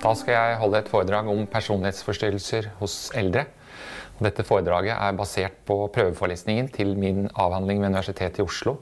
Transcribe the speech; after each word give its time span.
Da 0.00 0.14
skal 0.16 0.32
jeg 0.32 0.60
holde 0.62 0.78
et 0.80 0.88
foredrag 0.88 1.26
om 1.28 1.42
personlighetsforstyrrelser 1.50 2.70
hos 2.78 3.10
eldre. 3.20 3.44
Dette 4.20 4.44
foredraget 4.48 4.94
er 4.94 5.16
basert 5.16 5.58
på 5.68 5.76
prøveforelesningen 5.92 6.70
til 6.72 6.94
min 6.96 7.26
avhandling 7.34 7.82
ved 7.82 7.92
Universitetet 7.92 8.40
i 8.40 8.46
Oslo, 8.46 8.78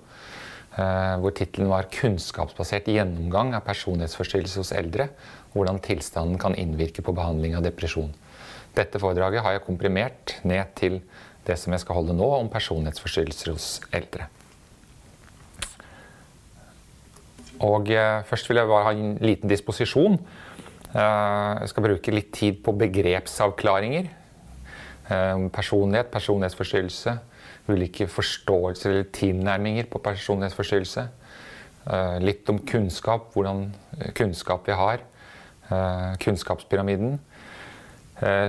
eh, 0.79 1.17
hvor 1.19 1.35
tittelen 1.35 1.71
var 1.71 1.91
'Kunnskapsbasert 1.91 2.86
gjennomgang 2.86 3.54
av 3.54 3.67
personlighetsforstyrrelser 3.67 4.62
hos 4.62 4.73
eldre'. 4.73 5.09
Hvordan 5.54 5.82
tilstanden 5.82 6.39
kan 6.39 6.54
innvirke 6.54 7.03
på 7.03 7.14
behandling 7.14 7.57
av 7.57 7.62
depresjon. 7.62 8.14
Dette 8.77 8.98
foredraget 8.98 9.43
har 9.43 9.53
jeg 9.53 9.66
komprimert 9.66 10.39
ned 10.45 10.66
til 10.77 11.00
det 11.46 11.59
som 11.59 11.73
jeg 11.73 11.80
skal 11.80 11.95
holde 11.95 12.14
nå, 12.14 12.30
om 12.30 12.48
personlighetsforstyrrelser 12.48 13.53
hos 13.53 13.80
eldre. 13.93 14.29
Og 17.61 17.91
eh, 17.91 18.23
Først 18.23 18.48
vil 18.48 18.57
jeg 18.57 18.69
bare 18.69 18.85
ha 18.85 18.93
en 18.93 19.19
liten 19.21 19.49
disposisjon. 19.49 20.19
Eh, 20.89 21.55
jeg 21.61 21.69
skal 21.73 21.85
bruke 21.85 22.15
litt 22.15 22.31
tid 22.33 22.63
på 22.65 22.73
begrepsavklaringer. 22.81 24.09
Eh, 25.09 25.49
personlighet, 25.53 26.11
personlighetsforstyrrelse. 26.13 27.19
Ulike 27.69 28.09
forståelser 28.09 28.91
eller 28.91 29.11
tilnærminger 29.13 29.91
på 29.93 30.01
personlighetsforstyrrelse. 30.01 31.09
Eh, 31.89 32.19
litt 32.25 32.48
om 32.48 32.59
kunnskap, 32.59 33.33
hvordan 33.34 33.75
kunnskap 34.14 34.67
vi 34.67 34.73
har. 34.73 35.05
Kunnskapspyramiden. 35.69 37.19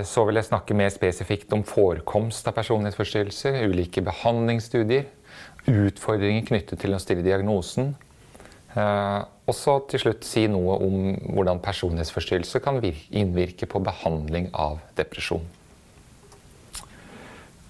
Så 0.08 0.24
vil 0.26 0.36
jeg 0.36 0.46
snakke 0.48 0.74
mer 0.74 0.90
spesifikt 0.90 1.52
om 1.52 1.66
forekomst 1.68 2.48
av 2.48 2.54
personlighetsforstyrrelser. 2.56 3.68
Ulike 3.68 4.02
behandlingsstudier. 4.02 5.04
Utfordringer 5.68 6.48
knyttet 6.48 6.80
til 6.80 6.96
å 6.96 7.02
stille 7.04 7.26
diagnosen. 7.26 7.92
Og 8.78 9.56
så 9.58 9.80
til 9.90 10.04
slutt 10.04 10.26
si 10.28 10.44
noe 10.52 10.76
om 10.86 11.16
hvordan 11.34 11.62
personlighetsforstyrrelse 11.64 12.62
kan 12.62 12.78
innvirke 12.84 13.66
på 13.66 13.82
behandling 13.82 14.52
av 14.54 14.78
depresjon. 15.00 15.42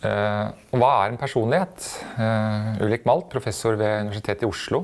Og 0.04 0.76
hva 0.76 0.90
er 0.98 1.14
en 1.14 1.20
personlighet? 1.20 1.88
Uh, 2.20 2.84
Ulrik 2.84 3.08
Malt, 3.08 3.30
professor 3.32 3.80
ved 3.80 4.10
Universitetet 4.10 4.44
i 4.44 4.50
Oslo, 4.52 4.84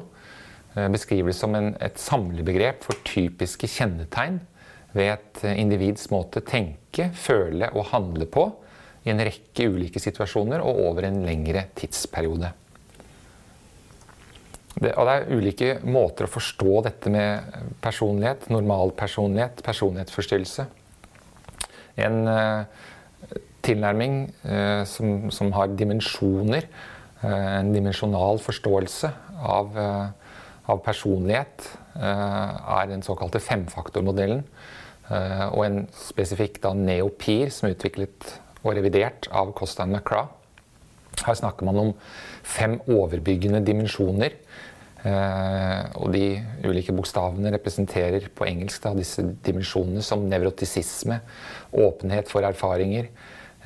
beskriver 0.92 1.32
det 1.32 1.38
som 1.38 1.56
en, 1.56 1.70
et 1.84 2.00
samlebegrep 2.00 2.82
for 2.84 3.04
typiske 3.08 3.68
kjennetegn 3.72 4.42
ved 4.96 5.12
et 5.14 5.44
individs 5.56 6.10
måte 6.12 6.44
tenke, 6.48 7.10
føle 7.16 7.70
og 7.76 7.90
handle 7.92 8.28
på 8.32 8.48
i 9.06 9.12
en 9.14 9.22
rekke 9.24 9.68
ulike 9.70 10.02
situasjoner 10.02 10.64
og 10.66 10.82
over 10.88 11.08
en 11.08 11.22
lengre 11.28 11.68
tidsperiode. 11.78 12.52
Det, 14.76 14.92
og 15.00 15.08
det 15.08 15.14
er 15.14 15.30
ulike 15.32 15.70
måter 15.88 16.28
å 16.28 16.32
forstå 16.32 16.82
dette 16.90 17.12
med 17.12 17.56
personlighet, 17.84 18.50
normalpersonlighet, 18.52 19.64
personlighetsforstyrrelse. 19.64 20.66
En 22.04 22.18
uh, 22.28 22.66
tilnærming 23.64 24.18
uh, 24.44 24.84
som, 24.90 25.30
som, 25.32 25.54
har 25.56 25.72
dimensjoner, 25.80 26.68
uh, 27.24 27.62
en 27.62 27.72
dimensjonal 27.72 28.42
forståelse 28.44 29.14
av, 29.36 29.80
av 30.66 30.80
personlighet, 30.84 31.70
er 31.96 32.88
den 32.90 33.04
såkalte 33.06 33.40
femfaktormodellen. 33.40 34.42
og 35.54 35.62
en 35.66 35.78
spesifikk 35.96 36.58
da, 36.64 36.72
neopir 36.74 37.52
som 37.54 37.68
er 37.68 37.76
utviklet 37.76 38.26
og 38.64 38.74
revidert 38.74 39.30
av 39.32 39.54
Costan 39.56 39.94
McCraw. 39.94 40.32
Her 41.24 41.38
snakker 41.38 41.68
man 41.68 41.82
om 41.82 41.94
fem 42.44 42.80
overbyggende 42.92 43.64
dimensjoner 43.66 44.36
Eh, 45.06 45.82
og 46.02 46.10
de 46.16 46.40
ulike 46.66 46.94
bokstavene 46.96 47.52
representerer 47.54 48.26
på 48.34 48.48
engelsk 48.50 48.82
da, 48.88 48.94
disse 48.98 49.22
dimensjonene 49.46 50.02
som 50.06 50.24
nevrotisisme, 50.32 51.20
åpenhet 51.78 52.32
for 52.32 52.48
erfaringer, 52.48 53.12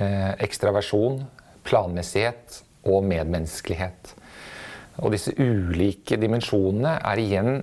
eh, 0.02 0.34
ekstraversjon, 0.44 1.22
planmessighet 1.64 2.60
og 2.92 3.08
medmenneskelighet. 3.08 4.16
Og 5.00 5.14
disse 5.16 5.32
ulike 5.40 6.20
dimensjonene 6.20 6.98
er 7.08 7.24
igjen 7.24 7.54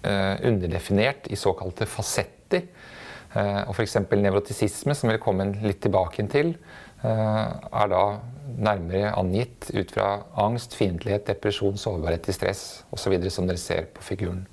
eh, 0.00 0.36
underdefinert 0.48 1.28
i 1.28 1.36
såkalte 1.36 1.84
fasetter. 1.90 2.64
Og 3.34 3.72
f.eks. 3.74 3.96
nevrotisisme, 4.14 4.94
som 4.96 5.10
vil 5.10 5.18
komme 5.20 5.48
litt 5.60 5.82
tilbake 5.84 6.24
til, 6.32 6.54
er 7.04 7.90
da 7.90 8.02
nærmere 8.56 9.12
angitt 9.18 9.70
ut 9.74 9.92
fra 9.92 10.10
angst, 10.40 10.76
fiendtlighet, 10.78 11.26
depresjon, 11.28 11.78
sårbarhet 11.80 12.24
til 12.26 12.36
stress 12.36 12.62
osv. 12.94 13.16
som 13.32 13.48
dere 13.48 13.60
ser 13.60 13.88
på 13.94 14.04
figuren. 14.06 14.44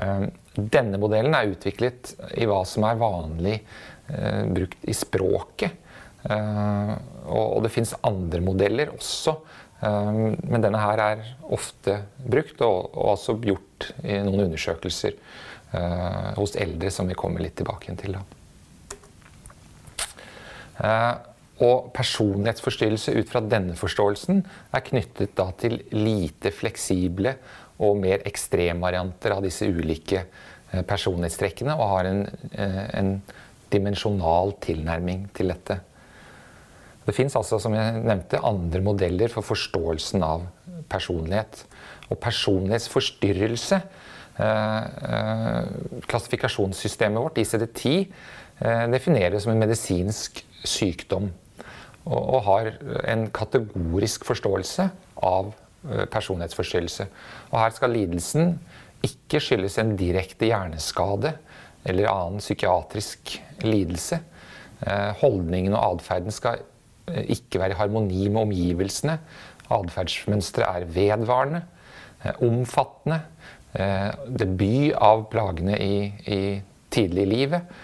Eh, 0.00 0.26
denne 0.56 1.00
modellen 1.00 1.36
er 1.36 1.52
utviklet 1.52 2.14
i 2.36 2.48
hva 2.48 2.62
som 2.68 2.86
er 2.88 3.00
vanlig 3.00 3.58
eh, 3.58 4.42
brukt 4.56 4.88
i 4.88 4.96
språket. 4.96 5.76
Eh, 6.26 6.94
og 7.26 7.62
det 7.64 7.72
fins 7.74 7.94
andre 8.06 8.42
modeller 8.44 8.92
også, 8.94 9.38
men 9.76 10.62
denne 10.64 10.78
her 10.80 11.00
er 11.04 11.24
ofte 11.52 11.98
brukt 12.16 12.62
og 12.64 12.94
også 12.96 13.34
gjort 13.44 13.90
i 14.08 14.14
noen 14.24 14.46
undersøkelser 14.46 15.18
hos 16.36 16.56
eldre, 16.56 16.90
som 16.90 17.08
vi 17.08 17.16
kommer 17.18 17.40
litt 17.44 17.56
tilbake 17.58 17.94
til. 18.00 18.16
da. 18.16 18.24
Og 21.64 21.88
personlighetsforstyrrelse 21.96 23.14
ut 23.16 23.30
fra 23.30 23.40
denne 23.40 23.76
forståelsen 23.78 24.42
er 24.76 24.84
knyttet 24.84 25.40
til 25.62 25.78
lite 25.94 26.52
fleksible 26.52 27.32
og 27.80 27.96
mer 28.00 28.24
ekstremvarianter 28.28 29.32
av 29.36 29.44
disse 29.44 29.68
ulike 29.68 30.20
eh, 30.20 30.82
personlighetstrekkene, 30.84 31.76
og 31.76 31.92
har 31.94 32.08
en, 32.10 32.22
eh, 32.52 32.82
en 33.00 33.10
dimensjonal 33.72 34.54
tilnærming 34.64 35.26
til 35.36 35.52
dette. 35.52 35.78
Det 37.06 37.14
fins 37.14 37.36
altså, 37.38 37.60
som 37.62 37.74
jeg 37.76 38.02
nevnte, 38.02 38.42
andre 38.44 38.82
modeller 38.84 39.32
for 39.32 39.46
forståelsen 39.46 40.24
av 40.26 40.46
personlighet. 40.90 41.64
Og 42.10 42.20
personlighetsforstyrrelse 42.20 43.80
eh, 43.80 44.05
Klassifikasjonssystemet 44.36 47.22
vårt, 47.22 47.38
ICD-10, 47.40 48.04
defineres 48.92 49.46
som 49.46 49.54
en 49.54 49.62
medisinsk 49.62 50.42
sykdom 50.66 51.30
og, 52.06 52.38
har 52.46 52.70
en 53.10 53.26
kategorisk 53.34 54.26
forståelse 54.28 54.88
av 55.26 55.50
eh, 55.50 56.04
personlighetsforstyrrelse. 56.10 57.08
Og 57.50 57.58
her 57.60 57.74
skal 57.74 57.94
lidelsen 57.94 58.56
ikke 59.06 59.42
skyldes 59.42 59.78
en 59.82 59.96
direkte 59.98 60.48
hjerneskade 60.48 61.34
eller 61.86 62.10
annen 62.10 62.42
psykiatrisk 62.42 63.36
lidelse. 63.66 64.20
Eh, 64.86 65.12
holdningen 65.22 65.74
og 65.74 65.96
atferden 65.96 66.34
skal 66.34 66.62
eh, 67.10 67.24
ikke 67.36 67.62
være 67.62 67.74
i 67.74 67.80
harmoni 67.80 68.28
med 68.28 68.44
omgivelsene. 68.46 69.18
Atferdsmønsteret 69.66 70.84
er 70.84 70.92
vedvarende, 70.94 71.64
omfattende. 72.42 73.20
Debut 73.76 74.94
av 74.96 75.26
plagene 75.28 75.76
i, 75.76 75.96
i 76.32 76.38
tidlig 76.92 77.26
i 77.26 77.30
livet. 77.30 77.74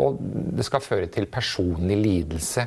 Og 0.00 0.16
det 0.56 0.64
skal 0.64 0.80
føre 0.80 1.10
til 1.12 1.26
personlig 1.28 1.98
lidelse 2.00 2.64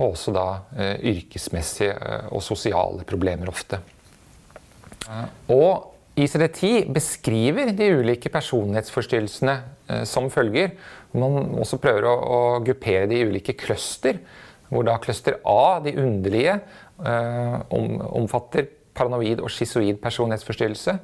og 0.00 0.14
også 0.14 0.34
da 0.34 0.46
eh, 0.80 0.96
yrkesmessige 1.12 1.92
eh, 1.92 2.28
og 2.32 2.42
sosiale 2.44 3.04
problemer 3.08 3.50
ofte. 3.52 3.80
Og 5.50 5.88
ICD-10 6.20 6.90
beskriver 6.92 7.72
de 7.76 7.88
ulike 8.00 8.32
personlighetsforstyrrelsene 8.32 9.56
eh, 9.90 10.04
som 10.08 10.30
følger. 10.32 10.72
Man 11.12 11.56
også 11.60 11.80
prøver 11.82 12.08
å, 12.08 12.14
å 12.16 12.40
gruppere 12.64 13.08
de 13.10 13.20
ulike 13.28 13.56
cluster, 13.60 14.22
hvor 14.70 14.86
da 14.86 14.96
cluster 15.02 15.40
A, 15.50 15.80
de 15.82 15.96
underlige, 15.98 16.60
om, 17.74 17.96
omfatter 18.20 18.68
paranoid 18.94 19.40
og 19.42 19.50
schizoid 19.50 19.96
personlighetsforstyrrelse. 19.98 20.94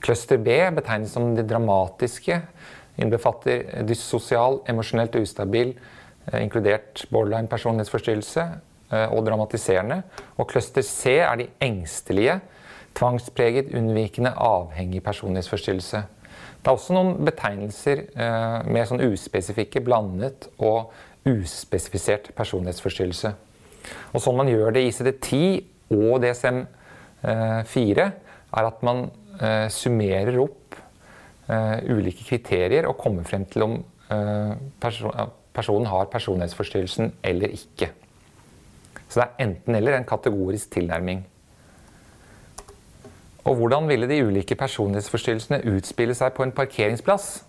Cluster 0.00 0.40
B 0.40 0.56
betegnes 0.76 1.12
som 1.12 1.34
det 1.36 1.48
dramatiske, 1.50 2.40
innbefatter 3.00 3.84
dyssosial, 3.88 4.60
emosjonelt 4.68 5.16
ustabil, 5.20 5.74
Eh, 6.32 6.42
inkludert 6.42 7.06
borderline 7.10 7.48
personlighetsforstyrrelse 7.48 8.42
eh, 8.92 9.12
og 9.12 9.24
dramatiserende. 9.26 10.02
Og 10.36 10.50
cluster 10.50 10.82
C 10.82 11.16
er 11.18 11.36
de 11.40 11.46
engstelige, 11.64 12.40
tvangspreget, 12.94 13.72
unnvikende, 13.74 14.34
avhengig 14.36 15.02
personlighetsforstyrrelse. 15.02 16.02
Det 16.60 16.68
er 16.68 16.76
også 16.76 16.94
noen 16.94 17.14
betegnelser 17.24 18.04
eh, 18.12 18.58
med 18.68 18.90
sånn 18.90 19.02
uspesifikke, 19.08 19.80
blandet 19.80 20.50
og 20.58 20.92
uspesifisert 21.28 22.30
personlighetsforstyrrelse. 22.36 23.32
Og 24.12 24.20
sånn 24.22 24.36
man 24.36 24.50
gjør 24.50 24.76
det 24.76 24.84
i 24.84 24.90
ICD-10 24.92 25.96
og 25.96 26.20
DSM-4, 26.22 28.10
er 28.50 28.68
at 28.68 28.84
man 28.84 29.08
summerer 29.72 30.36
opp 30.42 30.76
ulike 31.88 32.26
kriterier 32.28 32.86
og 32.86 32.98
kommer 33.00 33.24
frem 33.26 33.46
til 33.48 33.64
om 33.64 33.78
personen 34.76 35.88
har 35.88 36.10
personlighetsforstyrrelsen 36.12 37.14
eller 37.24 37.54
ikke. 37.56 37.88
Så 39.08 39.20
det 39.20 39.26
er 39.26 39.46
enten-eller 39.46 39.96
en 39.96 40.06
kategorisk 40.06 40.70
tilnærming. 40.76 41.24
Og 43.44 43.56
hvordan 43.56 43.88
ville 43.88 44.08
de 44.08 44.20
ulike 44.26 44.54
personlighetsforstyrrelsene 44.54 45.62
utspille 45.72 46.14
seg 46.14 46.32
på 46.36 46.44
en 46.44 46.52
parkeringsplass? 46.54 47.42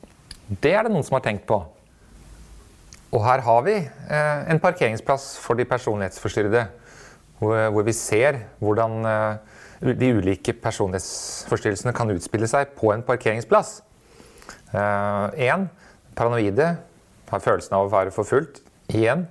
Det 0.63 0.73
er 0.73 0.87
det 0.87 0.93
noen 0.93 1.05
som 1.05 1.19
har 1.19 1.25
tenkt 1.27 1.45
på. 1.49 1.59
Og 3.11 3.25
her 3.25 3.43
har 3.43 3.61
vi 3.67 3.75
eh, 3.75 4.51
en 4.51 4.59
parkeringsplass 4.63 5.35
for 5.43 5.59
de 5.59 5.67
personlighetsforstyrrede. 5.67 6.65
Hvor, 7.41 7.81
vi 7.83 7.93
ser 7.97 8.37
hvordan 8.59 9.05
eh, 9.05 9.35
de 9.81 10.11
ulike 10.13 10.53
personlighetsforstyrrelsene 10.61 11.93
kan 11.97 12.13
utspille 12.13 12.49
seg 12.49 12.75
på 12.77 12.91
en 12.93 13.03
parkeringsplass. 13.05 13.79
Én 14.71 15.65
eh, 15.65 15.67
paranoide 16.15 16.67
har 17.31 17.43
følelsen 17.43 17.77
av 17.77 17.87
å 17.87 17.93
være 17.93 18.13
forfulgt. 18.13 18.61
Én. 18.91 19.25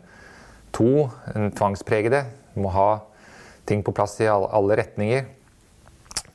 To 0.74 1.10
tvangspregede 1.58 2.24
må 2.60 2.70
ha 2.74 2.90
ting 3.66 3.82
på 3.86 3.94
plass 3.94 4.16
i 4.22 4.28
alle 4.30 4.78
retninger. 4.78 5.26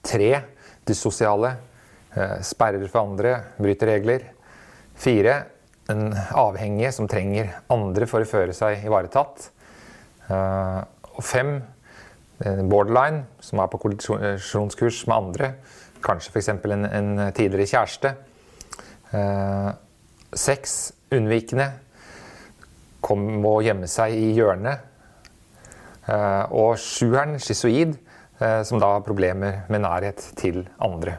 Tre 0.06 0.32
dyssosiale. 0.88 1.56
Eh, 2.16 2.40
sperrer 2.46 2.88
for 2.88 3.04
andre, 3.04 3.36
bryter 3.60 3.92
regler. 3.92 4.30
Fire 4.96 5.42
en 5.92 6.16
avhengige 6.16 6.92
som 6.96 7.10
trenger 7.10 7.52
andre 7.74 8.08
for 8.10 8.24
å 8.24 8.30
føre 8.30 8.56
seg 8.56 8.86
ivaretatt. 8.88 9.50
Eh, 10.30 10.82
og 11.16 11.24
fem 11.24 11.58
borderline, 12.40 13.24
som 13.40 13.62
er 13.64 13.70
på 13.72 13.80
kollisjonskurs 13.84 15.06
med 15.08 15.16
andre. 15.16 15.52
Kanskje 16.04 16.34
f.eks. 16.34 16.50
En, 16.52 16.86
en 16.86 17.12
tidligere 17.36 17.70
kjæreste. 17.70 18.12
Eh, 19.16 19.70
seks 20.36 20.76
unnvikende. 21.16 21.70
Kom, 23.06 23.24
må 23.42 23.60
gjemme 23.66 23.88
seg 23.92 24.18
i 24.18 24.34
hjørnet. 24.36 24.92
Og 26.54 26.76
sjueren, 26.78 27.40
schizoid, 27.42 27.96
som 28.38 28.78
da 28.78 28.92
har 28.94 29.06
problemer 29.06 29.64
med 29.74 29.82
nærhet 29.82 30.22
til 30.38 30.60
andre. 30.78 31.16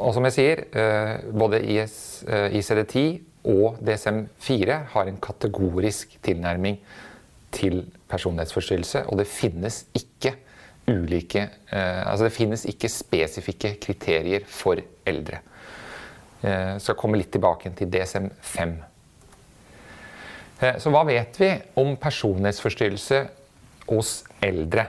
Og 0.00 0.14
som 0.14 0.24
jeg 0.28 0.34
sier, 0.36 0.64
eh, 0.72 1.20
både 1.32 1.60
ICD-10 1.60 2.98
eh, 2.98 3.20
og 3.48 3.80
DSM-4 3.82 4.78
har 4.92 5.08
en 5.08 5.18
kategorisk 5.22 6.14
tilnærming 6.22 6.78
til 7.52 7.82
personlighetsforstyrrelse, 8.08 9.04
og 9.08 9.18
det 9.18 9.26
finnes 9.28 9.82
ikke 9.98 10.36
ulike 10.88 11.42
eh, 11.70 12.02
Altså 12.06 12.26
det 12.26 12.34
finnes 12.34 12.64
ikke 12.66 12.88
spesifikke 12.90 13.74
kriterier 13.82 14.46
for 14.48 14.80
eldre. 15.06 15.42
Jeg 16.42 16.80
skal 16.82 16.96
komme 16.98 17.20
litt 17.20 17.30
tilbake 17.30 17.70
til 17.78 17.86
DSM-5. 17.86 18.72
Så 20.82 20.90
hva 20.90 21.04
vet 21.06 21.38
vi 21.38 21.52
om 21.78 21.92
personlighetsforstyrrelse 22.02 23.20
hos 23.86 24.10
eldre? 24.42 24.88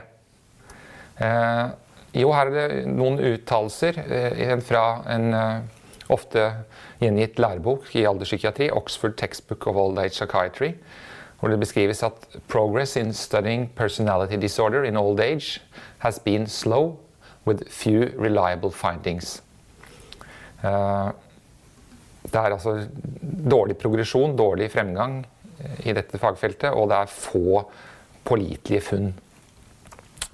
Jo, 2.14 2.30
her 2.30 2.46
er 2.46 2.54
det 2.54 2.82
noen 2.86 3.16
uttalelser 3.18 3.96
eh, 4.04 4.52
fra 4.62 4.84
en 5.10 5.32
eh, 5.34 5.83
ofte 6.14 6.44
gjengitt 7.02 7.40
lærebok 7.42 7.90
i 7.98 8.06
alderspsykiatri, 8.08 8.70
Oxford 8.72 9.18
Textbook 9.20 9.66
of 9.70 9.76
Old 9.80 9.98
Age 9.98 10.14
Psychiatry, 10.16 10.74
hvor 11.40 11.50
det 11.52 11.60
beskrives 11.60 12.02
at 12.02 12.26
'progress 12.48 12.96
in 12.96 13.12
studying 13.12 13.68
personality 13.76 14.36
disorder 14.40 14.84
in 14.84 14.96
old 14.96 15.20
age 15.20 15.60
has 15.98 16.18
been 16.18 16.46
slow 16.46 16.96
with 17.46 17.68
few 17.68 18.08
reliable 18.18 18.70
findings'. 18.70 19.42
Eh, 20.64 21.10
det 22.24 22.40
er 22.40 22.54
altså 22.54 22.88
dårlig 23.50 23.76
progresjon, 23.76 24.36
dårlig 24.36 24.70
fremgang 24.70 25.26
i 25.84 25.92
dette 25.92 26.18
fagfeltet, 26.18 26.72
og 26.72 26.88
det 26.88 26.96
er 26.96 27.12
få 27.12 27.64
pålitelige 28.24 28.80
funn. 28.80 29.12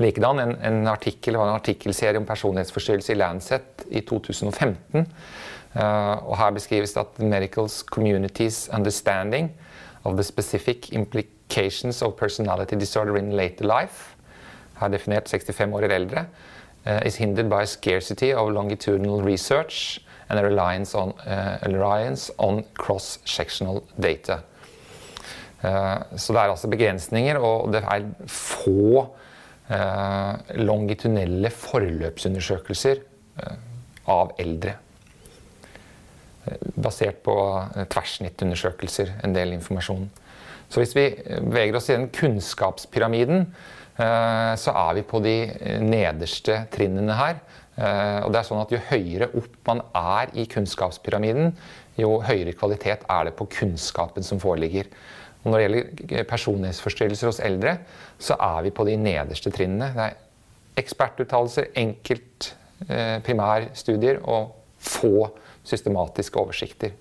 Likedan 0.00 0.38
en, 0.40 0.54
en, 0.64 0.86
artikkel 0.88 1.36
en 1.36 1.52
artikkelserie 1.52 2.18
om 2.18 2.24
personlighetsforstyrrelse 2.24 3.12
i 3.12 3.18
Lancet 3.18 3.84
i 3.90 4.00
2015. 4.00 5.04
Uh, 5.74 5.82
eh, 5.82 6.14
og 6.24 6.38
her 6.40 6.54
beskrives 6.56 6.94
det 6.96 7.02
at 7.02 7.18
the 7.18 7.28
medicals 7.28 7.82
community's 7.84 8.68
understanding 8.74 9.50
of 10.04 10.16
the 10.16 10.24
specific 10.24 10.88
implications 10.92 12.02
of 12.02 12.16
personality 12.16 12.78
disorder 12.80 13.16
in 13.16 13.32
later 13.36 13.68
life, 13.68 14.16
her 14.80 14.88
definert 14.88 15.28
65 15.28 15.74
år 15.74 15.84
eller 15.84 15.96
eldre, 15.96 16.24
uh, 16.86 17.00
is 17.06 17.20
hindered 17.20 17.50
by 17.50 17.66
scarcity 17.66 18.32
of 18.32 18.50
longitudinal 18.50 19.20
research 19.22 20.00
and 20.30 20.38
a 20.38 20.42
reliance 20.42 20.98
on, 20.98 21.12
uh, 21.26 21.58
reliance 21.66 22.32
on 22.38 22.64
cross-sectional 22.78 23.82
data. 24.02 24.40
så 26.16 26.32
det 26.32 26.40
er 26.40 26.48
altså 26.50 26.68
begrensninger, 26.68 27.36
og 27.36 27.72
det 27.72 27.82
er 27.84 28.04
få 28.26 29.10
longitudinelle 29.70 31.50
forløpsundersøkelser 31.54 33.02
eh, 33.42 33.58
av 34.10 34.32
eldre. 34.42 34.76
Eh, 36.46 36.64
basert 36.74 37.20
på 37.26 37.36
tverrsnittundersøkelser, 37.92 39.16
en 39.24 39.36
del 39.36 39.54
informasjon. 39.54 40.08
Så 40.70 40.82
hvis 40.82 40.96
vi 40.96 41.06
beveger 41.26 41.78
oss 41.78 41.90
i 41.90 41.96
den 41.96 42.10
kunnskapspyramiden, 42.14 43.46
så 44.00 44.72
er 44.72 44.94
vi 44.96 45.02
på 45.04 45.18
de 45.20 45.32
nederste 45.82 46.54
trinnene 46.72 47.16
her. 47.18 47.40
Og 48.22 48.30
det 48.30 48.38
er 48.38 48.46
sånn 48.46 48.62
at 48.62 48.70
Jo 48.72 48.78
høyere 48.86 49.26
opp 49.36 49.58
man 49.66 49.82
er 49.98 50.30
i 50.38 50.46
kunnskapspyramiden, 50.48 51.50
jo 52.00 52.20
høyere 52.24 52.54
kvalitet 52.56 53.04
er 53.10 53.28
det 53.28 53.34
på 53.36 53.48
kunnskapen 53.50 54.24
som 54.24 54.40
foreligger. 54.40 54.88
Og 55.40 55.50
når 55.50 55.56
det 55.56 55.66
gjelder 55.66 56.24
personlighetsforstyrrelser 56.28 57.30
hos 57.30 57.42
eldre, 57.44 57.76
så 58.20 58.36
er 58.36 58.64
vi 58.66 58.74
på 58.76 58.84
de 58.88 58.96
nederste 59.00 59.52
trinnene. 59.54 59.92
Det 59.96 60.08
er 60.10 60.80
ekspertuttalelser, 60.80 61.70
enkelt 61.80 62.50
eh, 62.88 63.18
primærstudier 63.24 64.20
og 64.28 64.52
få 64.80 65.30
systematiske 65.66 66.40
oversikter. 66.40 66.92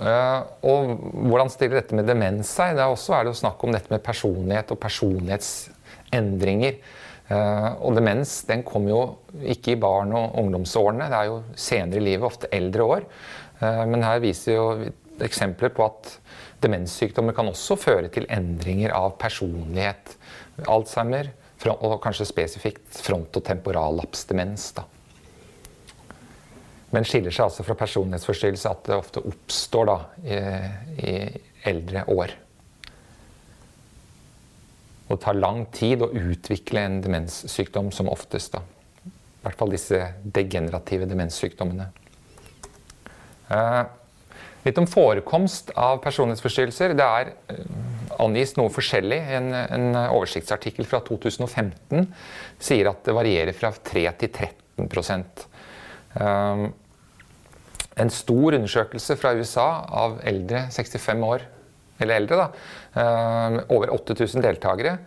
Uh, 0.00 0.46
og 0.64 0.94
hvordan 1.28 1.50
stiller 1.52 1.76
dette 1.76 1.96
med 1.96 2.06
demens 2.08 2.48
seg? 2.56 2.72
Det 2.76 2.80
er 2.80 2.88
også 2.88 3.12
er 3.18 3.26
det 3.26 3.34
å 3.34 3.42
snakke 3.42 3.66
om 3.66 3.74
dette 3.74 3.92
med 3.92 4.00
personlighet 4.04 4.72
og 4.72 4.80
personlighetsendringer. 4.80 6.78
Uh, 7.28 7.76
og 7.84 7.98
demens 7.98 8.32
den 8.48 8.64
kommer 8.66 8.94
jo 8.94 9.02
ikke 9.52 9.74
i 9.74 9.80
barn- 9.80 10.16
og 10.16 10.38
ungdomsårene, 10.40 11.10
det 11.12 11.18
er 11.18 11.28
jo 11.28 11.36
senere 11.52 12.00
i 12.00 12.06
livet, 12.08 12.24
ofte 12.26 12.48
eldre 12.52 12.88
år. 12.96 13.06
Men 13.60 14.00
her 14.00 14.22
viser 14.22 14.54
jo 14.54 14.68
eksempler 15.26 15.72
på 15.74 15.86
at 15.86 16.14
demenssykdommer 16.64 17.36
kan 17.36 17.48
også 17.50 17.76
føre 17.80 18.10
til 18.12 18.28
endringer 18.32 18.94
av 18.96 19.14
personlighet. 19.20 20.16
Alzheimer 20.68 21.32
og 21.70 21.98
kanskje 22.02 22.28
spesifikt 22.28 23.02
frontotemporallapsdemens. 23.04 24.70
Da. 24.78 24.86
Men 26.90 27.06
skiller 27.06 27.34
seg 27.34 27.46
altså 27.46 27.64
fra 27.66 27.76
personlighetsforstyrrelse 27.78 28.70
at 28.70 28.86
det 28.88 28.96
ofte 28.98 29.22
oppstår 29.28 29.90
da, 29.90 29.98
i, 30.24 30.38
i 31.04 31.14
eldre 31.70 32.04
år. 32.10 32.34
Og 35.10 35.16
det 35.16 35.22
tar 35.24 35.38
lang 35.38 35.64
tid 35.74 36.02
å 36.06 36.10
utvikle 36.14 36.84
en 36.86 37.00
demenssykdom 37.02 37.90
som 37.94 38.10
oftest. 38.10 38.54
Da. 38.54 38.62
I 39.10 39.46
hvert 39.46 39.58
fall 39.58 39.72
disse 39.74 40.02
degenerative 40.22 41.08
demenssykdommene. 41.10 41.88
Eh, 43.50 43.82
Litt 44.60 44.78
om 44.78 44.88
forekomst 44.88 45.70
av 45.78 46.02
personlighetsforstyrrelser. 46.04 46.92
Det 46.98 47.04
er 47.06 47.30
eh, 47.52 47.60
angis 48.20 48.52
noe 48.58 48.72
forskjellig. 48.72 49.20
En, 49.38 49.48
en, 49.56 49.86
oversiktsartikkel 50.10 50.88
fra 50.88 51.00
2015 51.06 52.04
sier 52.60 52.90
at 52.90 53.00
det 53.06 53.16
varierer 53.16 53.56
fra 53.56 53.72
3 53.72 54.04
til 54.20 54.32
13 54.34 55.24
um, 56.20 56.66
En 58.00 58.12
stor 58.12 58.58
undersøkelse 58.58 59.16
fra 59.20 59.32
USA 59.36 59.68
av 60.02 60.20
eldre 60.28 60.66
65 60.72 61.24
år, 61.26 61.46
eller 62.00 62.20
eldre, 62.20 62.44
da, 62.44 62.46
um, 63.00 63.58
over 63.76 63.92
8000 63.96 64.44
deltakere, 64.44 64.98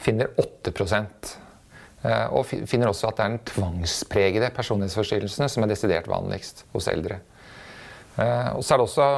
finner 0.00 0.32
8 0.40 0.72
uh, 0.76 2.28
og 2.36 2.46
finner 2.48 2.88
også 2.88 3.08
at 3.10 3.16
det 3.18 3.24
er 3.24 3.34
den 3.34 3.42
tvangspregede 3.48 4.52
personlighetsforstyrrelsen 4.56 5.52
som 5.52 5.64
er 5.64 5.72
desidert 5.72 6.08
vanligst 6.08 6.64
hos 6.72 6.88
eldre. 6.92 7.20
Eh, 8.18 8.50
og 8.56 8.64
så 8.64 8.74
er 8.74 8.80
det 8.80 8.86
også 8.86 9.08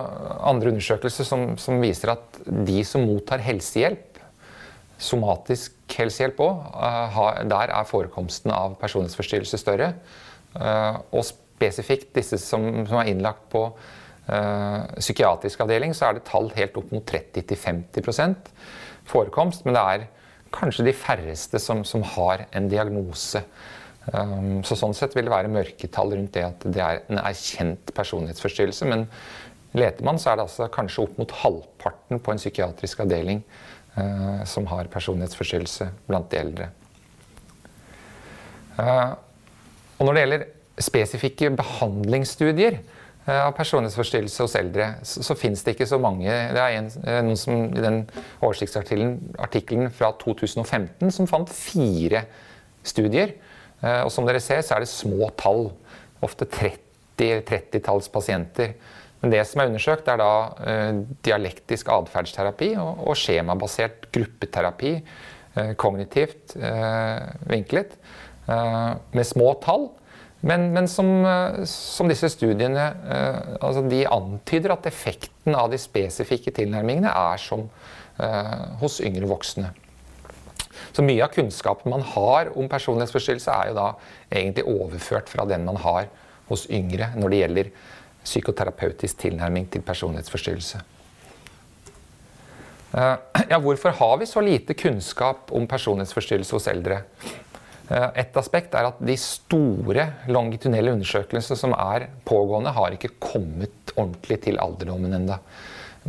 andre 0.51 0.73
undersøkelser 0.73 1.27
som, 1.27 1.47
som 1.61 1.81
viser 1.83 2.13
at 2.15 2.43
de 2.47 2.83
som 2.87 3.07
mottar 3.09 3.43
helsehjelp, 3.45 4.21
somatisk 5.03 5.97
helsehjelp 5.97 6.43
òg, 6.45 6.61
eh, 6.77 7.41
der 7.51 7.73
er 7.73 7.89
forekomsten 7.89 8.53
av 8.55 8.77
personlighetsforstyrrelse 8.83 9.61
større. 9.61 9.95
Eh, 10.55 11.01
og 11.11 11.27
spesifikt 11.27 12.13
disse 12.19 12.39
som, 12.43 12.85
som 12.89 13.01
er 13.01 13.13
innlagt 13.15 13.49
på 13.53 13.69
psykiatrisk 14.23 15.65
avdeling, 15.65 15.91
så 15.99 16.07
er 16.07 16.15
det 16.15 16.21
tall 16.29 16.47
helt 16.55 16.77
opp 16.79 16.93
mot 16.95 17.03
30-50% 17.11 18.53
forekomst. 19.11 19.65
Men 19.67 19.75
det 19.75 19.83
er 19.83 20.05
kanskje 20.55 20.87
de 20.87 20.95
færreste 20.95 21.59
som, 21.61 21.83
som 21.85 22.05
har 22.15 22.45
en 22.55 22.69
diagnose. 22.71 23.43
Um, 24.11 24.63
så 24.67 24.75
sånn 24.79 24.97
sett 24.99 25.15
vil 25.15 25.29
det 25.29 25.35
være 25.35 25.51
mørketall 25.53 26.17
rundt 26.17 26.35
det 26.35 26.43
at 26.49 26.65
det 26.67 26.83
er 26.83 27.03
en 27.07 27.21
erkjent 27.23 27.93
personlighetsforstyrrelse. 27.95 28.89
Men 28.91 29.07
leter 29.79 30.07
man, 30.07 30.19
så 30.19 30.33
er 30.33 30.41
det 30.41 30.49
altså 30.49 30.71
kanskje 30.75 31.05
opp 31.07 31.21
mot 31.23 31.37
halvparten 31.43 32.19
på 32.23 32.35
en 32.35 32.41
psykiatrisk 32.43 33.05
avdeling 33.07 33.45
uh, 33.95 34.43
som 34.49 34.67
har 34.73 34.91
personlighetsforstyrrelse 34.93 35.91
blant 36.09 36.33
de 36.33 36.41
eldre. 36.43 36.73
Uh, 38.79 39.13
Og 40.03 40.09
når 40.09 40.17
det 40.17 40.23
gjelder 40.25 40.43
spesifikke 40.83 41.49
behandlingsstudier 41.55 42.81
av 43.31 43.53
personlighetsforstyrrelse 43.55 44.43
hos 44.43 44.57
eldre, 44.59 44.89
så, 45.07 45.23
så 45.23 45.37
fins 45.39 45.63
det 45.63 45.77
ikke 45.77 45.87
så 45.87 45.99
mange. 46.03 46.27
Det 46.27 46.59
er 46.59 46.79
en, 46.81 46.89
noen 47.29 47.39
som 47.39 47.69
i 47.69 47.85
den 47.85 48.01
oversiktsartikkelen 48.41 49.93
fra 49.95 50.11
2015 50.19 51.15
som 51.15 51.31
fant 51.31 51.53
fire 51.55 52.25
studier. 52.83 53.37
Og 53.83 54.13
som 54.15 54.27
dere 54.29 54.39
ser, 54.39 54.61
så 54.63 54.77
er 54.77 54.85
det 54.85 54.91
små 54.93 55.27
tall. 55.35 55.73
Ofte 56.23 56.47
30-30-talls 56.47 58.07
pasienter. 58.15 58.77
Men 59.23 59.31
det 59.31 59.45
som 59.47 59.63
er 59.63 59.71
undersøkt, 59.71 60.09
er 60.11 60.19
da 60.19 60.33
eh, 60.67 61.01
dialektisk 61.23 61.91
atferdsterapi 61.95 62.73
og, 62.83 63.13
skjemabasert 63.19 64.09
gruppeterapi. 64.15 64.97
Eh, 65.55 65.73
kognitivt 65.79 66.57
eh, 66.59 67.29
vinklet. 67.51 67.95
Eh, 68.51 68.93
med 69.15 69.27
små 69.27 69.53
tall. 69.63 69.91
Men, 70.43 70.73
men 70.75 70.89
som, 70.91 71.11
eh, 71.23 71.63
som, 71.71 72.11
disse 72.11 72.33
studiene 72.35 72.89
eh, 73.07 73.53
altså 73.63 73.85
de 73.87 74.03
antyder 74.11 74.75
at 74.75 74.89
effekten 74.91 75.55
av 75.55 75.71
de 75.71 75.79
spesifikke 75.79 76.55
tilnærmingene 76.59 77.13
er 77.13 77.43
som 77.43 77.69
hos 78.79 78.99
yngre 79.03 79.27
voksne. 79.27 79.71
Så 80.93 81.05
mye 81.05 81.25
av 81.25 81.33
kunnskapen 81.33 81.93
man 81.93 82.05
har 82.15 82.53
om 82.59 82.69
personlighetsforstyrrelse, 82.69 83.53
er 83.53 83.71
jo 83.71 83.79
da 83.79 83.89
egentlig 84.31 84.67
overført 84.69 85.31
fra 85.33 85.47
den 85.49 85.65
man 85.69 85.81
har 85.81 86.11
hos 86.51 86.67
yngre 86.71 87.13
når 87.17 87.33
det 87.33 87.43
gjelder 87.43 87.71
psykoterapeutisk 88.23 89.23
tilnærming 89.25 89.67
til 89.73 89.83
personlighetsforstyrrelse. 89.87 90.83
Eh, 92.93 93.17
ja, 93.49 93.59
hvorfor 93.59 93.97
har 93.97 94.19
vi 94.21 94.29
så 94.29 94.43
lite 94.45 94.77
kunnskap 94.77 95.53
om 95.57 95.67
personlighetsforstyrrelse 95.67 96.59
hos 96.59 96.69
eldre? 96.69 97.01
Eh, 97.89 98.09
et 98.21 98.37
aspekt 98.37 98.77
er 98.77 98.91
at 98.91 99.01
de 99.01 99.17
store 99.19 100.07
longitudinelle 100.29 100.93
undersøkelsene 100.99 101.59
som 101.59 101.73
er 101.77 102.11
pågående, 102.29 102.75
har 102.77 102.95
ikke 102.95 103.17
kommet 103.21 103.95
ordentlig 103.97 104.43
til 104.45 104.61
alderdommen 104.61 105.17
ennå. 105.17 105.41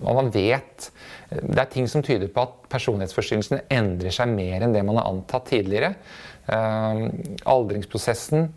Og 0.02 0.16
man 0.18 0.32
vet 0.34 0.90
Det 1.30 1.60
er 1.60 1.70
ting 1.70 1.88
som 1.90 2.04
tyder 2.06 2.30
på 2.34 2.44
at 2.46 2.56
personlighetsforstyrrelsen 2.70 3.66
endrer 3.74 4.14
seg 4.14 4.30
mer 4.30 4.62
enn 4.62 4.74
det 4.74 4.84
man 4.86 5.00
har 5.00 5.10
antatt 5.10 5.48
tidligere. 5.50 5.94
Eh, 6.46 7.04
aldringsprosessen 7.50 8.50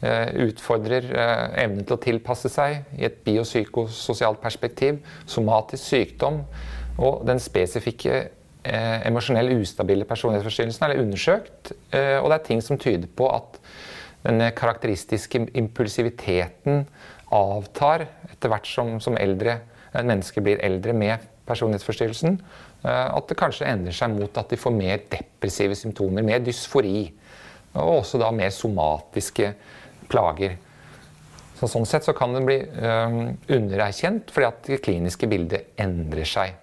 Eh, 0.00 0.30
utfordrer 0.46 1.04
eh, 1.12 1.40
evnen 1.60 1.84
til 1.84 1.92
å 1.92 2.00
tilpasse 2.00 2.48
seg 2.48 2.86
i 2.96 3.04
et 3.04 3.18
biopsykososialt 3.20 4.40
perspektiv, 4.40 5.02
somatisk 5.28 5.84
sykdom 5.84 6.38
og 7.04 7.26
den 7.28 7.42
spesifikke 7.42 8.14
eh, 8.16 9.02
emosjonell 9.10 9.52
ustabile 9.58 10.06
personlighetsforstyrrelsen 10.08 10.86
er 10.86 11.02
undersøkt. 11.02 11.74
og 11.92 12.30
det 12.30 12.38
er 12.38 12.46
ting 12.46 12.64
som 12.64 12.80
tyder 12.80 13.12
på 13.12 13.28
at 13.28 13.60
denne 14.24 14.48
karakteristiske 14.56 15.42
impulsiviteten 15.60 16.86
avtar 17.28 18.06
etter 18.30 18.48
hvert 18.48 18.72
som, 18.72 18.96
som 19.04 19.20
eldre, 19.20 19.58
mennesker 19.94 20.44
blir 20.44 20.62
eldre 20.64 20.94
med 20.96 21.26
personlighetsforstyrrelsen. 21.50 22.38
At 22.84 23.28
det 23.28 23.38
kanskje 23.40 23.68
endrer 23.68 23.96
seg 23.96 24.14
mot 24.14 24.38
at 24.40 24.52
de 24.52 24.58
får 24.60 24.74
mer 24.74 25.02
depressive 25.10 25.76
symptomer, 25.78 26.24
mer 26.26 26.42
dysfori. 26.44 27.10
Og 27.74 28.00
også 28.00 28.20
da 28.22 28.30
mer 28.34 28.52
somatiske 28.54 29.52
plager. 30.10 30.56
Så 31.60 31.68
sånn 31.68 31.86
sett 31.88 32.06
så 32.06 32.14
kan 32.16 32.32
den 32.32 32.46
bli 32.48 32.56
um, 32.64 33.20
undererkjent 33.52 34.30
fordi 34.32 34.48
at 34.48 34.68
det 34.70 34.82
kliniske 34.86 35.28
bildet 35.28 35.74
endrer 35.80 36.28
seg. 36.28 36.54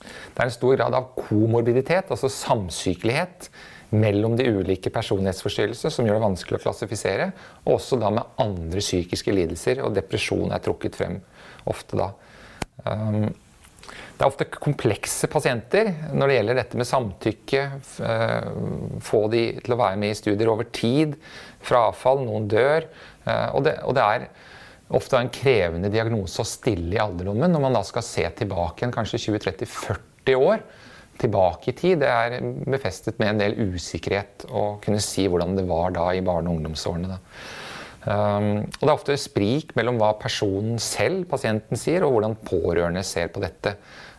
Det 0.00 0.42
er 0.42 0.48
en 0.48 0.54
stor 0.54 0.76
grad 0.78 0.96
av 0.96 1.10
komorbiditet, 1.16 2.10
altså 2.12 2.30
samsykelighet, 2.32 3.50
mellom 3.94 4.34
de 4.36 4.48
ulike 4.50 4.90
personlighetsforstyrrelser 4.90 5.92
som 5.94 6.08
gjør 6.08 6.18
det 6.18 6.24
vanskelig 6.24 6.58
å 6.58 6.62
klassifisere, 6.64 7.28
og 7.64 7.76
også 7.76 7.98
da 8.00 8.10
med 8.12 8.34
andre 8.42 8.82
psykiske 8.82 9.32
lidelser, 9.32 9.80
og 9.84 9.94
depresjon 9.96 10.52
er 10.52 10.64
trukket 10.64 10.98
frem 10.98 11.20
ofte 11.72 11.98
da. 11.98 12.12
Um, 12.84 13.28
det 14.16 14.24
er 14.24 14.30
ofte 14.30 14.46
komplekse 14.48 15.28
pasienter 15.28 15.90
når 16.16 16.30
det 16.30 16.36
gjelder 16.38 16.58
dette 16.58 16.78
med 16.80 16.88
samtykke. 16.88 17.64
Eh, 18.08 18.46
få 19.04 19.20
de 19.32 19.42
til 19.60 19.74
å 19.74 19.78
være 19.80 20.00
med 20.00 20.14
i 20.14 20.16
studier 20.16 20.48
over 20.48 20.70
tid. 20.72 21.18
Frafall, 21.64 22.22
noen 22.24 22.48
dør. 22.48 22.86
Eh, 23.26 23.48
og 23.52 23.66
det, 23.66 23.76
og 23.84 23.92
det 23.98 24.06
er 24.06 24.26
ofte 24.96 25.20
en 25.20 25.30
krevende 25.34 25.92
diagnose 25.92 26.40
å 26.40 26.48
stille 26.48 26.96
i 26.96 27.02
alderdommen 27.02 27.52
når 27.52 27.64
man 27.66 27.76
da 27.76 27.84
skal 27.84 28.06
se 28.06 28.24
tilbake 28.38 28.80
igjen 28.80 28.94
kanskje 28.94 29.20
20-30-40 29.26 30.40
år 30.40 30.64
tilbake 31.20 31.72
i 31.72 31.76
tid. 31.76 32.00
Det 32.00 32.08
er 32.08 32.38
befestet 32.64 33.20
med 33.20 33.34
en 33.34 33.44
del 33.44 33.60
usikkerhet 33.74 34.48
å 34.48 34.78
kunne 34.84 35.02
si 35.04 35.28
hvordan 35.28 35.56
det 35.58 35.68
var 35.68 35.92
da 35.96 36.08
i 36.14 36.24
barne- 36.24 36.48
og 36.48 36.56
ungdomsårene. 36.56 37.18
Da. 37.18 37.20
Um, 38.06 38.60
og 38.62 38.82
det 38.84 38.86
er 38.86 38.92
ofte 38.92 39.16
sprik 39.18 39.72
mellom 39.74 39.96
hva 39.98 40.12
personen 40.20 40.78
selv, 40.82 41.24
pasienten, 41.30 41.78
sier, 41.80 42.04
og 42.06 42.14
hvordan 42.14 42.36
pårørende 42.46 43.02
ser 43.06 43.32
på 43.34 43.42
dette. 43.42 43.72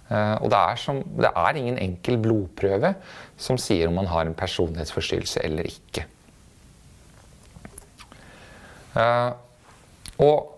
Uh, 0.10 0.36
og 0.44 0.52
det 0.52 0.60
er, 0.60 0.82
som, 0.82 1.00
det 1.24 1.32
er, 1.32 1.60
ingen 1.60 1.80
enkel 1.84 2.20
blodprøve 2.24 2.94
som 3.40 3.60
sier 3.60 3.88
om 3.88 3.96
man 4.00 4.10
har 4.12 4.28
en 4.28 4.36
personlighetsforstyrrelse 4.36 5.44
eller 5.48 5.72
ikke. 5.72 6.04
Uh, 8.98 9.32
og 10.24 10.58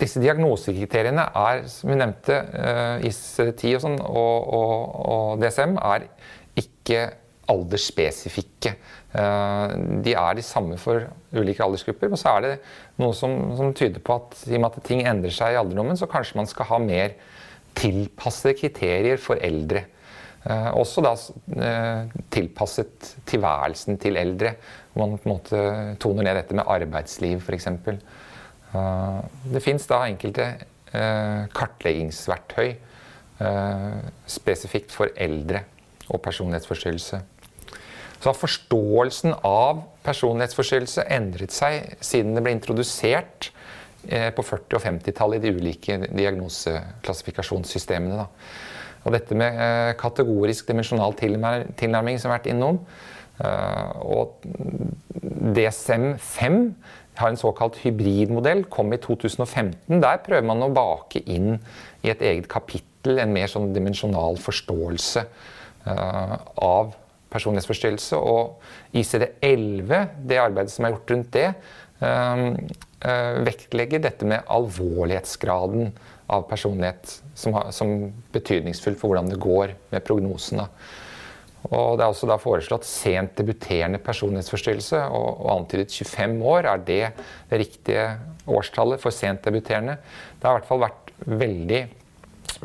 disse 0.00 0.20
diagnosekriteriene 0.20 1.28
er, 1.38 1.62
som 1.70 1.92
vi 1.92 2.00
nevnte, 2.00 2.40
uh, 2.50 3.06
ICD-10 3.06 3.76
og, 3.76 3.84
sånn, 3.86 4.00
og, 4.02 4.50
og, 4.58 4.74
og, 5.06 5.44
DSM, 5.44 5.78
er 5.78 6.10
ikke 6.58 7.06
aldersspesifikke. 7.50 8.74
Eh, 9.16 9.74
de 10.04 10.14
er 10.18 10.36
de 10.38 10.44
samme 10.44 10.78
for 10.80 11.06
ulike 11.36 11.64
aldersgrupper. 11.64 12.12
Og 12.12 12.20
så 12.20 12.36
er 12.36 12.46
det 12.46 12.54
noe 13.02 13.16
som, 13.16 13.36
som, 13.58 13.74
tyder 13.76 14.02
på 14.04 14.18
at 14.20 14.46
i 14.48 14.56
og 14.58 14.64
med 14.64 14.70
at 14.70 14.86
ting 14.86 15.04
endrer 15.06 15.34
seg 15.34 15.54
i 15.54 15.60
alderdommen, 15.60 15.98
så 15.98 16.10
kanskje 16.10 16.40
man 16.40 16.50
skal 16.50 16.70
ha 16.72 16.80
mer 16.82 17.16
tilpassede 17.76 18.56
kriterier 18.58 19.20
for 19.20 19.40
eldre. 19.44 19.84
Eh, 20.46 20.70
også 20.78 21.02
da 21.02 21.12
eh, 21.66 22.12
tilpasset 22.30 23.12
tilværelsen 23.26 23.98
til 24.02 24.18
eldre. 24.20 24.54
Hvor 24.92 25.06
man 25.06 25.18
på 25.18 25.28
en 25.28 25.34
måte 25.34 25.62
toner 26.02 26.26
ned 26.26 26.38
dette 26.38 26.56
med 26.56 26.68
arbeidsliv, 26.70 27.42
f.eks. 27.42 27.66
Eh, 27.66 29.20
det 29.52 29.62
fins 29.64 29.86
da 29.90 30.06
enkelte 30.06 30.54
kartleggingsverktøy 30.96 32.70
spesifikt 34.30 34.94
for 34.94 35.10
eldre 35.20 35.58
og 36.08 36.22
personlighetsforstyrrelse. 36.24 37.18
Så 38.26 38.32
har 38.32 38.40
forståelsen 38.42 39.36
av 39.46 39.84
personlighetsforstyrrelse 40.02 41.04
endret 41.14 41.54
seg 41.54 41.94
siden 42.02 42.34
det 42.34 42.42
ble 42.42 42.50
introdusert 42.56 43.54
eh, 44.10 44.34
på 44.34 44.42
40- 44.42 44.74
og 44.74 44.82
50-tallet 44.82 45.38
i 45.38 45.42
de 45.44 45.54
ulike 45.54 45.94
diagnoseklassifikasjonssystemene. 46.08 48.26
Og 49.06 49.14
dette 49.14 49.30
med 49.38 49.54
eh, 49.62 49.94
kategorisk 50.00 50.66
dimensjonal 50.66 51.14
tilnærming 51.22 52.18
som 52.18 52.32
har 52.32 52.40
vært 52.40 52.50
innom, 52.50 52.82
eh, 53.38 53.94
og 54.02 54.42
DSM-5 55.54 56.74
har 57.22 57.30
en 57.30 57.42
såkalt 57.46 57.78
hybridmodell, 57.86 58.66
kom 58.66 58.90
i 58.90 58.98
2015. 59.06 60.02
Der 60.02 60.18
prøver 60.26 60.42
man 60.50 60.66
å 60.66 60.74
bake 60.74 61.22
inn 61.22 61.62
i 62.02 62.10
et 62.10 62.26
eget 62.26 62.50
kapittel 62.50 63.22
en 63.22 63.30
mer 63.38 63.46
sånn 63.54 63.70
dimensjonal 63.70 64.34
forståelse 64.42 65.22
av 65.86 67.05
personlighetsforstyrrelse. 67.32 68.18
Og 68.18 68.60
ICD-11, 68.96 70.02
det 70.28 70.42
arbeidet 70.42 70.74
som 70.74 70.86
er 70.86 70.94
gjort 70.94 71.14
rundt 71.14 71.32
det, 71.36 71.48
ehm, 72.00 72.46
eh, 73.00 73.40
vektlegger 73.46 74.04
dette 74.04 74.28
med 74.28 74.44
alvorlighetsgraden 74.46 75.92
av 76.28 76.46
personlighet 76.50 77.20
som, 77.34 77.54
har, 77.54 77.70
som 77.70 78.12
betydningsfull 78.34 78.96
for 78.98 79.10
hvordan 79.10 79.30
det 79.30 79.40
går 79.42 79.74
med 79.92 80.04
prognosen. 80.04 80.62
Og 81.66 81.98
Det 81.98 82.04
er 82.04 82.12
også 82.12 82.28
da 82.30 82.38
foreslått 82.38 82.86
sent 82.86 83.34
debuterende 83.38 83.98
personlighetsforstyrrelse, 83.98 85.00
og, 85.10 85.28
og 85.42 85.52
antydet 85.56 85.90
25 85.90 86.42
år 86.46 86.68
er 86.70 86.82
det 86.86 87.02
det 87.50 87.60
riktige 87.64 88.06
årstallet 88.46 89.02
for 89.02 89.14
sent 89.14 89.42
debuterende. 89.46 89.96
Det 90.38 90.46
har 90.46 90.56
i 90.56 90.60
hvert 90.60 90.68
fall 90.68 90.84
vært 90.84 91.12
veldig 91.26 91.80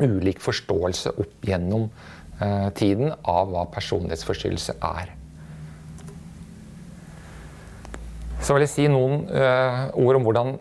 ulik 0.02 0.40
forståelse 0.42 1.16
opp 1.20 1.46
gjennom 1.46 1.88
tiden 2.78 3.12
av 3.28 3.50
hva 3.52 3.66
personlighetsforstyrrelse 3.72 4.78
er. 4.82 5.12
Så 8.42 8.56
vil 8.56 8.64
jeg 8.64 8.72
si 8.72 8.88
noen 8.90 9.22
uh, 9.30 9.92
ord 10.02 10.18
om 10.18 10.26
hvordan 10.26 10.56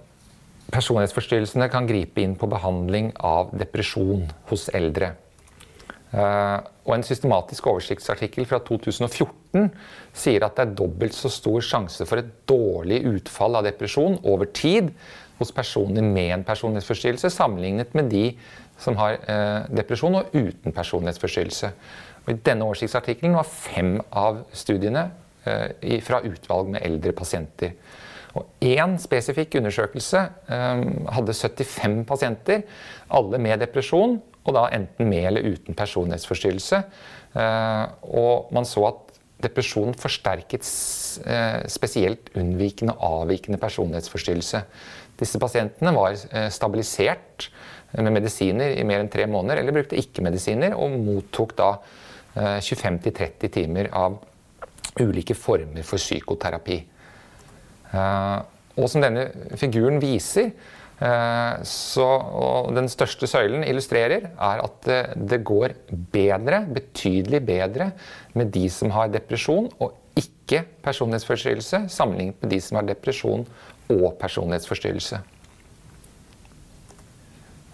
personlighetsforstyrrelsene 0.71 1.67
kan 1.71 1.88
gripe 1.89 2.21
inn 2.21 2.38
på 2.39 2.50
behandling 2.51 3.09
av 3.17 3.50
depresjon 3.57 4.27
hos 4.51 4.67
eldre. 4.77 5.15
Uh, 6.11 6.59
og 6.85 6.97
En 6.97 7.05
systematisk 7.07 7.69
oversiktsartikkel 7.71 8.45
fra 8.50 8.59
2014 8.67 9.69
sier 10.17 10.43
at 10.45 10.57
det 10.57 10.65
er 10.65 10.77
dobbelt 10.77 11.15
så 11.15 11.31
stor 11.31 11.63
sjanse 11.63 12.05
for 12.07 12.21
et 12.21 12.31
dårlig 12.50 13.01
utfall 13.15 13.57
av 13.59 13.65
depresjon 13.67 14.19
over 14.27 14.50
tid 14.51 14.91
hos 15.39 15.53
personer 15.55 16.05
med 16.05 16.35
en 16.35 16.45
personlighetsforstyrrelse 16.45 17.31
sammenlignet 17.33 17.95
med 17.97 18.11
de 18.13 18.25
som 18.81 18.97
har 19.00 19.17
eh, 19.29 19.69
depresjon 19.77 20.17
og 20.19 20.33
uten 20.33 20.73
personlighetsforstyrrelse. 20.75 21.71
I 22.29 22.38
denne 22.45 22.67
oversiktsartikkelen 22.67 23.38
var 23.38 23.50
fem 23.50 23.95
av 24.09 24.43
studiene 24.55 25.07
eh, 25.45 26.00
fra 26.05 26.21
utvalg 26.25 26.73
med 26.75 26.85
eldre 26.85 27.13
pasienter. 27.17 27.75
Og 28.38 28.47
én 28.63 28.95
spesifikk 29.01 29.59
undersøkelse 29.59 30.25
eh, 30.55 30.83
hadde 31.17 31.38
75 31.38 32.03
pasienter, 32.09 32.65
alle 33.11 33.41
med 33.41 33.61
depresjon, 33.61 34.19
og 34.41 34.57
da 34.57 34.67
enten 34.73 35.09
med 35.09 35.27
eller 35.29 35.53
uten 35.53 35.77
personlighetsforstyrrelse. 35.77 36.79
Og 38.01 38.47
man 38.51 38.65
så 38.65 38.88
at 38.88 39.11
depresjon 39.43 39.95
forsterket 39.98 40.65
spesielt 41.71 42.31
unnvikende 42.39 42.95
og 42.95 43.25
avvikende 43.25 43.60
personlighetsforstyrrelse. 43.62 44.62
Disse 45.19 45.41
pasientene 45.41 45.91
var 45.93 46.15
stabilisert 46.53 47.50
med 48.00 48.13
medisiner 48.15 48.77
i 48.77 48.86
mer 48.88 49.03
enn 49.03 49.12
tre 49.12 49.27
måneder, 49.27 49.60
eller 49.60 49.75
brukte 49.75 50.00
ikke 50.00 50.24
medisiner 50.24 50.77
og 50.77 50.95
mottok 51.03 51.53
da 51.60 51.71
25-30 52.63 53.51
timer 53.51 53.91
av 53.91 54.15
ulike 55.00 55.36
former 55.38 55.86
for 55.88 56.01
psykoterapi. 56.01 56.79
Eh, 57.91 58.38
og 58.79 58.88
som 58.89 59.03
denne 59.03 59.27
figuren 59.60 60.00
viser, 60.01 60.51
eh, 60.51 60.79
så, 61.01 62.05
og 62.05 62.75
den 62.77 62.86
største 62.91 63.25
søylen 63.25 63.63
illustrerer, 63.65 64.27
er 64.38 64.62
at 64.62 64.75
det, 64.86 65.00
det, 65.31 65.39
går 65.48 65.74
bedre, 66.13 66.60
betydelig 66.70 67.39
bedre, 67.48 67.88
med 68.38 68.51
de 68.53 68.67
som 68.70 68.93
har 68.93 69.10
depresjon 69.10 69.72
og 69.81 69.96
ikke 70.20 70.62
personlighetsforstyrrelse, 70.86 71.86
sammenlignet 71.89 72.43
med 72.43 72.53
de 72.53 72.62
som 72.62 72.77
har 72.77 72.86
depresjon 72.91 73.48
og 73.89 74.08
personlighetsforstyrrelse. 74.22 75.22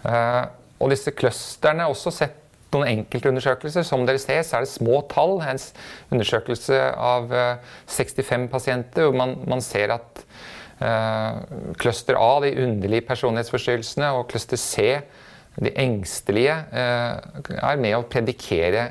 Eh, 0.08 0.44
og 0.78 0.92
disse 0.94 1.12
clusterne 1.18 1.84
er 1.84 1.92
også 1.92 2.12
sett 2.14 2.44
noen 2.74 3.00
enkeltundersøkelser. 3.00 3.86
Som 3.86 4.06
dere 4.06 4.20
ser, 4.22 4.42
så 4.46 4.58
er 4.58 4.66
det 4.66 4.72
små 4.72 5.00
tall. 5.10 5.38
En 5.42 5.60
undersøkelse 6.14 6.78
av 6.92 7.32
65 7.88 8.32
eh, 8.36 8.46
pasienter 8.52 9.08
hvor 9.08 9.18
man, 9.18 9.36
man 9.48 9.64
ser 9.64 9.94
at 9.98 10.24
cluster 10.78 12.18
A, 12.18 12.30
de 12.44 12.52
underlige 12.62 13.06
personlighetsforstyrrelsene, 13.08 14.12
og 14.14 14.28
cluster 14.30 14.60
C, 14.60 14.84
de 15.58 15.72
engstelige, 15.82 16.54
uh, 16.70 17.54
er 17.58 17.80
med 17.82 17.96
å 17.96 18.06
predikere 18.06 18.90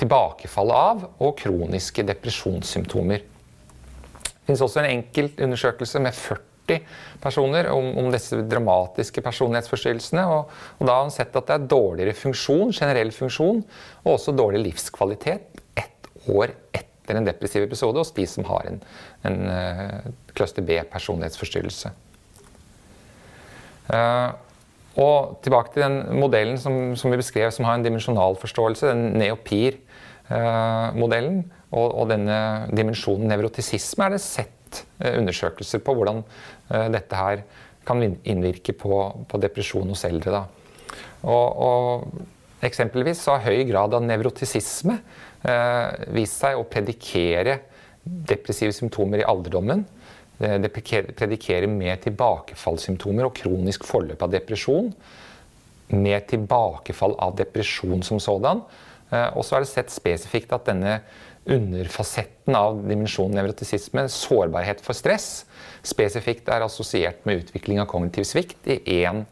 tilbakefallet 0.00 0.76
av 0.76 1.04
og 1.24 1.36
kroniske 1.40 2.04
depresjonssymptomer. 2.08 3.24
Det 4.24 4.48
finnes 4.48 4.62
også 4.62 4.82
en 4.82 4.90
enkelt 4.90 5.40
undersøkelse 5.42 6.02
med 6.04 6.14
40 6.14 6.82
personer 7.22 7.68
om, 7.70 7.92
om 8.00 8.10
disse 8.14 8.38
dramatiske 8.50 9.22
personlighetsforstyrrelsene. 9.24 10.24
Og, 10.30 10.52
og, 10.78 10.82
da 10.86 10.98
har 10.98 11.06
han 11.06 11.14
sett 11.14 11.36
at 11.36 11.48
det 11.48 11.56
er 11.56 11.70
dårligere 11.70 12.16
funksjon, 12.16 12.74
generell 12.74 13.12
funksjon, 13.14 13.62
og 14.04 14.12
også 14.16 14.34
dårlig 14.36 14.64
livskvalitet 14.68 15.62
ett 15.78 16.10
år 16.30 16.54
etter 16.72 16.84
en 17.14 17.28
depressiv 17.28 17.62
episode 17.62 17.98
hos 18.00 18.14
de 18.16 18.24
som 18.26 18.44
har 18.48 18.62
en, 18.66 18.82
en 19.28 19.36
uh, 19.46 20.00
cluster 20.34 20.62
B-personlighetsforstyrrelse. 20.66 21.88
Uh, 23.86 24.30
og 24.98 25.38
tilbake 25.44 25.70
til 25.74 25.82
den 25.84 25.96
modellen 26.18 26.58
som, 26.58 26.96
som, 26.96 27.10
vi 27.12 27.16
beskrev, 27.20 27.50
som 27.54 27.64
har 27.68 27.74
en 27.76 27.86
dimensjonal 27.86 28.34
forståelse, 28.40 28.90
den 28.90 29.02
neopir-modellen. 29.20 31.38
Uh, 31.46 31.50
og, 31.76 31.86
og, 31.92 32.04
denne 32.10 32.38
dimensjonen 32.74 33.28
nevrotisisme 33.30 34.04
er 34.06 34.10
det 34.14 34.22
sett 34.24 34.52
undersøkelser 34.98 35.78
på 35.84 35.94
hvordan 35.94 36.18
Eh, 36.66 36.88
dette 36.90 37.18
her 37.18 37.42
kan 37.86 38.02
innvirke 38.02 38.74
på, 38.74 38.96
på 39.30 39.42
depresjon 39.42 39.92
hos 39.92 40.02
eldre. 40.08 40.42
Og, 41.22 41.60
og, 41.66 42.24
eksempelvis 42.66 43.20
har 43.28 43.44
høy 43.44 43.66
grad 43.68 43.92
av 43.94 44.02
nevrotisisme 44.02 44.96
eh, 44.96 45.02
vist 46.16 46.40
seg 46.40 46.58
å 46.58 46.66
predikere 46.66 47.60
depressive 48.06 48.74
symptomer 48.74 49.22
i 49.22 49.26
alderdommen. 49.26 49.84
Eh, 50.38 50.56
det 50.62 50.72
predikerer 50.72 51.68
mer 51.70 52.00
tilbakefallssymptomer 52.04 53.28
og 53.28 53.36
kronisk 53.38 53.86
forløp 53.88 54.22
av 54.22 54.34
depresjon. 54.34 54.90
Mer 55.94 56.26
tilbakefall 56.28 57.16
av 57.22 57.36
depresjon 57.38 58.04
som 58.06 58.20
sådan. 58.22 58.62
Eh, 59.10 59.30
og 59.36 59.46
så 59.46 59.56
er 59.56 59.64
det 59.64 59.72
sett 59.72 59.94
spesifikt 59.94 60.54
at 60.56 60.68
denne 60.68 61.00
underfasetten 61.46 62.56
av 62.58 62.80
dimensjonen 62.88 63.38
nevrotisisme, 63.38 64.08
sårbarhet 64.10 64.80
for 64.82 64.98
stress, 64.98 65.44
spesifikt 65.86 66.48
er 66.50 66.64
assosiert 66.66 67.20
med 67.26 67.44
utvikling 67.44 67.78
av 67.78 67.86
kognitiv 67.92 68.26
svikt 68.26 68.66
i 68.66 68.80
én 68.98 69.22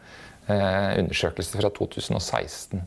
eh, 0.47 1.01
undersøkelse 1.01 1.59
fra 1.59 1.73
2016. 1.75 2.85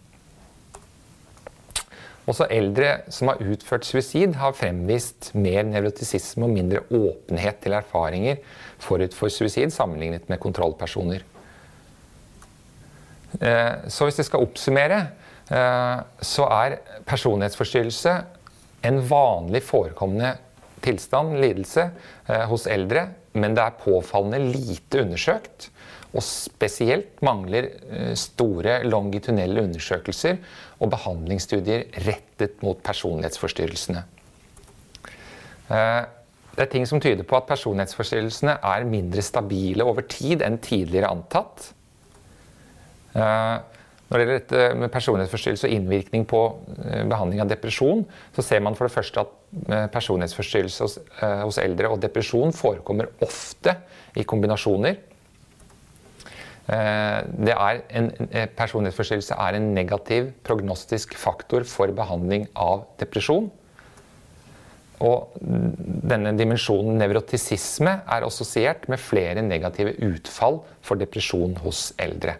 Også 2.27 2.47
eldre 2.51 2.97
som 3.13 3.31
har 3.31 3.39
utført 3.39 3.87
suicid, 3.87 4.35
har 4.35 4.55
fremvist 4.55 5.31
mer 5.37 5.63
nevrotisisme 5.63 6.43
og 6.43 6.55
mindre 6.57 6.83
åpenhet 6.91 7.61
til 7.63 7.75
erfaringer 7.77 8.41
forut 8.83 9.15
for 9.15 9.31
suicid 9.31 9.71
sammenlignet 9.71 10.27
med 10.29 10.41
kontrollpersoner. 10.43 11.23
Eh, 13.39 13.87
så 13.87 14.07
hvis 14.07 14.19
jeg 14.19 14.27
skal 14.27 14.43
oppsummere, 14.43 14.99
eh, 15.51 15.99
så 16.21 16.49
er 16.51 16.77
personlighetsforstyrrelse 17.07 18.17
en 18.87 18.99
vanlig 19.09 19.63
forekommende 19.63 20.35
tilstand, 20.83 21.37
lidelse, 21.41 21.89
eh, 22.27 22.45
hos 22.49 22.67
eldre, 22.67 23.07
men 23.33 23.55
det 23.57 23.63
er 23.63 23.79
påfallende 23.81 24.39
lite 24.51 25.01
undersøkt. 25.05 25.69
Og 26.15 26.23
spesielt 26.23 27.21
mangler 27.25 27.69
eh, 27.89 28.13
store 28.17 28.81
longitudinelle 28.87 29.65
undersøkelser 29.67 30.37
og 30.79 30.91
behandlingsstudier 30.93 31.87
rettet 32.07 32.61
mot 32.63 32.79
personlighetsforstyrrelsene. 32.83 34.05
Eh, 35.67 36.03
det 36.57 36.65
er 36.65 36.71
ting 36.71 36.87
som 36.89 37.01
tyder 37.03 37.27
på 37.27 37.37
at 37.37 37.49
personlighetsforstyrrelsene 37.49 38.57
er 38.65 38.87
mindre 38.89 39.21
stabile 39.21 39.85
over 39.85 40.07
tid 40.09 40.41
enn 40.45 40.57
tidligere 40.63 41.11
antatt. 41.13 41.73
Når 44.07 44.15
det 44.15 44.23
gjelder 44.23 44.39
dette 44.39 44.67
med 44.79 44.91
personlighetsforstyrrelse 44.93 45.67
og 45.67 45.73
innvirkning 45.75 46.23
på 46.31 46.39
eh, 46.79 47.03
behandling 47.11 47.41
av 47.43 47.49
depresjon, 47.51 48.05
så 48.35 48.45
ser 48.45 48.63
man 48.63 48.77
for 48.77 48.87
det 48.87 48.95
første 48.95 49.25
at 49.25 49.33
eh, 49.67 49.89
personlighetsforstyrrelse 49.91 50.85
hos, 50.85 50.95
eh, 51.19 51.43
hos 51.43 51.59
eldre 51.59 51.91
og 51.91 51.99
depresjon 52.03 52.55
forekommer 52.55 53.11
ofte 53.25 53.75
i 54.15 54.23
kombinasjoner. 54.27 55.03
Er 56.67 57.77
en, 57.95 58.09
personlighetsforstyrrelse 58.57 59.35
er 59.39 59.55
en 59.55 59.69
negativ 59.71 60.33
prognostisk 60.43 61.13
faktor 61.15 61.63
for 61.63 61.93
behandling 61.95 62.43
av 62.59 62.81
depresjon. 62.99 63.47
Og 64.99 65.37
denne 65.39 66.33
dimensjonen 66.35 66.99
nevrotisisme 66.99 67.93
er 68.03 68.27
assosiert 68.27 68.83
med 68.91 68.99
flere 68.99 69.45
negative 69.47 69.95
utfall 70.09 70.59
for 70.83 70.99
depresjon 70.99 71.55
hos 71.63 71.93
eldre. 72.03 72.35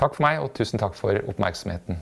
Takk 0.00 0.16
for 0.16 0.26
meg, 0.26 0.40
og 0.42 0.52
tusen 0.56 0.80
takk 0.82 0.96
for 0.98 1.20
oppmerksomheten. 1.30 2.00